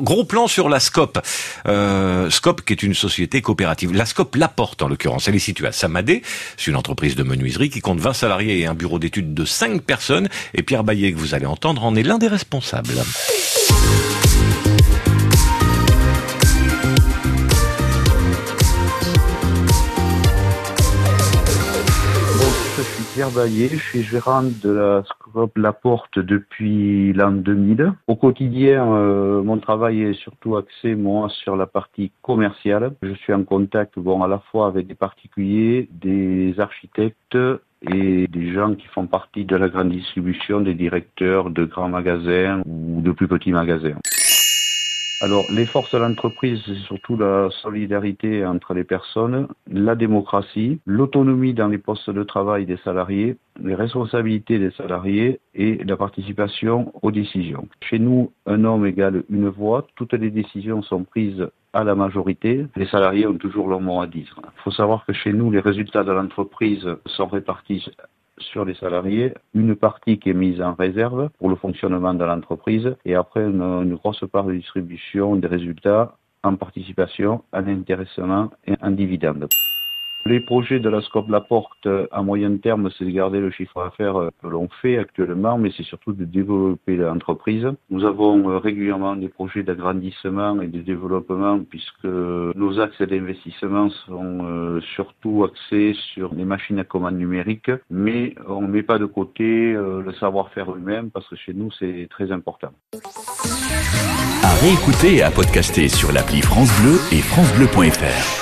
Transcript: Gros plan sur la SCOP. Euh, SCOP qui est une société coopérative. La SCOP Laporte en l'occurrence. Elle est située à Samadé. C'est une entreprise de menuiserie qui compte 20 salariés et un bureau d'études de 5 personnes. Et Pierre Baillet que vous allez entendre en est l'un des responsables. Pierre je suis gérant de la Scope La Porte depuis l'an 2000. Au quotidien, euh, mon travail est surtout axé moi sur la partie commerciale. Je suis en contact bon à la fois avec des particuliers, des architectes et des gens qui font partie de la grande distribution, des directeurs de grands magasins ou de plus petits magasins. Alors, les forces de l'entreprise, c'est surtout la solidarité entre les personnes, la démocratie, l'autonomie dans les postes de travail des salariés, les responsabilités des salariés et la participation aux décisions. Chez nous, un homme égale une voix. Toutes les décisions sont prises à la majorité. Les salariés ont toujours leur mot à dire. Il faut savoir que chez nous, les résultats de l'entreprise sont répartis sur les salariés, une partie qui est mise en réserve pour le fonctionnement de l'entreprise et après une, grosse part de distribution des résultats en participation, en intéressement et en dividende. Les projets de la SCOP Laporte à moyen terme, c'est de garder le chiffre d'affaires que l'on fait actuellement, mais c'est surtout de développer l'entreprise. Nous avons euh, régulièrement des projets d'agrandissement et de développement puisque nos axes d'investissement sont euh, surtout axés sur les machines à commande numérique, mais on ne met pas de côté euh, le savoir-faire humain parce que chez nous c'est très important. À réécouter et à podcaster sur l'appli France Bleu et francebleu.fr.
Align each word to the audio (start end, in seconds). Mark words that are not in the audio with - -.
Gros 0.00 0.24
plan 0.24 0.48
sur 0.48 0.68
la 0.68 0.80
SCOP. 0.80 1.20
Euh, 1.68 2.28
SCOP 2.28 2.62
qui 2.62 2.72
est 2.72 2.82
une 2.82 2.94
société 2.94 3.40
coopérative. 3.42 3.94
La 3.94 4.04
SCOP 4.04 4.34
Laporte 4.34 4.82
en 4.82 4.88
l'occurrence. 4.88 5.28
Elle 5.28 5.36
est 5.36 5.38
située 5.38 5.68
à 5.68 5.72
Samadé. 5.72 6.22
C'est 6.56 6.72
une 6.72 6.76
entreprise 6.76 7.14
de 7.14 7.22
menuiserie 7.22 7.70
qui 7.70 7.80
compte 7.80 8.00
20 8.00 8.12
salariés 8.12 8.58
et 8.58 8.66
un 8.66 8.74
bureau 8.74 8.98
d'études 8.98 9.34
de 9.34 9.44
5 9.44 9.82
personnes. 9.82 10.28
Et 10.52 10.64
Pierre 10.64 10.82
Baillet 10.82 11.12
que 11.12 11.18
vous 11.18 11.36
allez 11.36 11.46
entendre 11.46 11.84
en 11.84 11.94
est 11.94 12.02
l'un 12.02 12.18
des 12.18 12.26
responsables. 12.26 12.94
Pierre 23.14 23.28
je 23.30 23.76
suis 23.76 24.02
gérant 24.02 24.42
de 24.42 24.70
la 24.70 25.04
Scope 25.04 25.56
La 25.56 25.72
Porte 25.72 26.18
depuis 26.18 27.12
l'an 27.12 27.30
2000. 27.30 27.92
Au 28.08 28.16
quotidien, 28.16 28.92
euh, 28.92 29.40
mon 29.40 29.58
travail 29.58 30.02
est 30.02 30.14
surtout 30.14 30.56
axé 30.56 30.96
moi 30.96 31.28
sur 31.28 31.54
la 31.54 31.66
partie 31.66 32.10
commerciale. 32.22 32.90
Je 33.02 33.14
suis 33.14 33.32
en 33.32 33.44
contact 33.44 34.00
bon 34.00 34.24
à 34.24 34.26
la 34.26 34.40
fois 34.50 34.66
avec 34.66 34.88
des 34.88 34.96
particuliers, 34.96 35.88
des 35.92 36.58
architectes 36.58 37.38
et 37.88 38.26
des 38.26 38.52
gens 38.52 38.74
qui 38.74 38.88
font 38.88 39.06
partie 39.06 39.44
de 39.44 39.54
la 39.54 39.68
grande 39.68 39.90
distribution, 39.90 40.60
des 40.60 40.74
directeurs 40.74 41.50
de 41.50 41.66
grands 41.66 41.88
magasins 41.88 42.62
ou 42.66 43.00
de 43.00 43.12
plus 43.12 43.28
petits 43.28 43.52
magasins. 43.52 43.94
Alors, 45.20 45.50
les 45.50 45.64
forces 45.64 45.92
de 45.92 45.98
l'entreprise, 45.98 46.60
c'est 46.66 46.74
surtout 46.86 47.16
la 47.16 47.48
solidarité 47.62 48.44
entre 48.44 48.74
les 48.74 48.84
personnes, 48.84 49.48
la 49.70 49.94
démocratie, 49.94 50.80
l'autonomie 50.86 51.54
dans 51.54 51.68
les 51.68 51.78
postes 51.78 52.10
de 52.10 52.22
travail 52.24 52.66
des 52.66 52.76
salariés, 52.78 53.36
les 53.62 53.74
responsabilités 53.74 54.58
des 54.58 54.72
salariés 54.72 55.40
et 55.54 55.76
la 55.84 55.96
participation 55.96 56.92
aux 57.02 57.12
décisions. 57.12 57.68
Chez 57.80 57.98
nous, 57.98 58.32
un 58.46 58.64
homme 58.64 58.86
égale 58.86 59.22
une 59.30 59.48
voix. 59.48 59.86
Toutes 59.94 60.14
les 60.14 60.30
décisions 60.30 60.82
sont 60.82 61.04
prises 61.04 61.46
à 61.72 61.84
la 61.84 61.94
majorité. 61.94 62.66
Les 62.76 62.86
salariés 62.86 63.26
ont 63.26 63.36
toujours 63.36 63.68
leur 63.68 63.80
mot 63.80 64.00
à 64.00 64.06
dire. 64.06 64.34
Il 64.42 64.62
faut 64.62 64.70
savoir 64.70 65.06
que 65.06 65.12
chez 65.12 65.32
nous, 65.32 65.50
les 65.50 65.60
résultats 65.60 66.04
de 66.04 66.12
l'entreprise 66.12 66.88
sont 67.06 67.26
répartis 67.26 67.88
sur 68.38 68.64
les 68.64 68.74
salariés, 68.74 69.34
une 69.54 69.76
partie 69.76 70.18
qui 70.18 70.30
est 70.30 70.34
mise 70.34 70.60
en 70.60 70.74
réserve 70.74 71.30
pour 71.38 71.48
le 71.48 71.56
fonctionnement 71.56 72.14
de 72.14 72.24
l'entreprise 72.24 72.96
et 73.04 73.14
après 73.14 73.44
une, 73.44 73.94
grosse 73.94 74.24
part 74.32 74.44
de 74.44 74.54
distribution 74.54 75.36
des 75.36 75.46
résultats 75.46 76.16
en 76.42 76.56
participation, 76.56 77.42
en 77.52 77.66
intéressement 77.66 78.50
et 78.66 78.74
en 78.82 78.90
dividende. 78.90 79.48
Les 80.26 80.40
projets 80.40 80.80
de 80.80 80.88
la 80.88 81.02
SCOP 81.02 81.28
Laporte 81.28 81.86
à 82.10 82.22
moyen 82.22 82.56
terme, 82.56 82.88
c'est 82.96 83.04
de 83.04 83.10
garder 83.10 83.40
le 83.40 83.50
chiffre 83.50 83.84
d'affaires 83.84 84.30
que 84.42 84.46
l'on 84.46 84.68
fait 84.80 84.96
actuellement, 84.96 85.58
mais 85.58 85.70
c'est 85.76 85.82
surtout 85.82 86.14
de 86.14 86.24
développer 86.24 86.96
l'entreprise. 86.96 87.66
Nous 87.90 88.04
avons 88.04 88.50
euh, 88.50 88.58
régulièrement 88.58 89.16
des 89.16 89.28
projets 89.28 89.62
d'agrandissement 89.62 90.62
et 90.62 90.68
de 90.68 90.80
développement 90.80 91.60
puisque 91.68 92.04
nos 92.04 92.80
axes 92.80 93.02
d'investissement 93.02 93.90
sont 93.90 94.38
euh, 94.46 94.80
surtout 94.94 95.44
axés 95.44 95.94
sur 96.14 96.34
les 96.34 96.46
machines 96.46 96.78
à 96.78 96.84
commande 96.84 97.16
numérique, 97.16 97.70
mais 97.90 98.34
on 98.48 98.62
ne 98.62 98.68
met 98.68 98.82
pas 98.82 98.98
de 98.98 99.06
côté 99.06 99.74
euh, 99.74 100.00
le 100.02 100.12
savoir-faire 100.14 100.74
humain 100.74 101.08
parce 101.12 101.28
que 101.28 101.36
chez 101.36 101.52
nous 101.52 101.70
c'est 101.78 102.08
très 102.08 102.32
important. 102.32 102.70
À 104.42 104.54
réécouter 104.62 105.16
et 105.16 105.22
à 105.22 105.30
podcaster 105.30 105.88
sur 105.88 106.12
l'appli 106.12 106.40
France 106.40 106.70
Bleu 106.80 106.96
et 107.12 107.20
francebleu.fr. 107.20 108.40